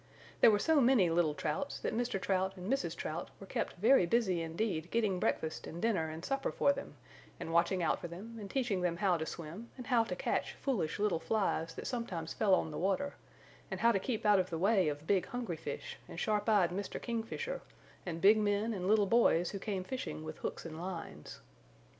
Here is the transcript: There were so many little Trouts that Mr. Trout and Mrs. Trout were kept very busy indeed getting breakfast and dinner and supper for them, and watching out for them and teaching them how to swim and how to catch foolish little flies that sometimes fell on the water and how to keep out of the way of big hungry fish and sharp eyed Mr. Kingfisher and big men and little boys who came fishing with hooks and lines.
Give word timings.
There 0.39 0.49
were 0.49 0.57
so 0.57 0.81
many 0.81 1.11
little 1.11 1.35
Trouts 1.35 1.79
that 1.81 1.93
Mr. 1.95 2.19
Trout 2.19 2.57
and 2.57 2.67
Mrs. 2.73 2.95
Trout 2.95 3.29
were 3.39 3.45
kept 3.45 3.73
very 3.73 4.07
busy 4.07 4.41
indeed 4.41 4.89
getting 4.89 5.19
breakfast 5.19 5.67
and 5.67 5.79
dinner 5.79 6.09
and 6.09 6.25
supper 6.25 6.51
for 6.51 6.73
them, 6.73 6.95
and 7.39 7.53
watching 7.53 7.83
out 7.83 7.99
for 8.01 8.07
them 8.07 8.37
and 8.39 8.49
teaching 8.49 8.81
them 8.81 8.97
how 8.97 9.15
to 9.15 9.27
swim 9.27 9.69
and 9.77 9.85
how 9.85 10.03
to 10.05 10.15
catch 10.15 10.53
foolish 10.53 10.97
little 10.97 11.19
flies 11.19 11.75
that 11.75 11.85
sometimes 11.85 12.33
fell 12.33 12.55
on 12.55 12.71
the 12.71 12.79
water 12.79 13.13
and 13.69 13.81
how 13.81 13.91
to 13.91 13.99
keep 13.99 14.25
out 14.25 14.39
of 14.39 14.49
the 14.49 14.57
way 14.57 14.87
of 14.87 15.05
big 15.05 15.27
hungry 15.27 15.55
fish 15.55 15.99
and 16.07 16.19
sharp 16.19 16.49
eyed 16.49 16.71
Mr. 16.71 16.99
Kingfisher 16.99 17.61
and 18.03 18.21
big 18.21 18.39
men 18.39 18.73
and 18.73 18.87
little 18.87 19.05
boys 19.05 19.51
who 19.51 19.59
came 19.59 19.83
fishing 19.83 20.23
with 20.23 20.39
hooks 20.39 20.65
and 20.65 20.79
lines. 20.81 21.41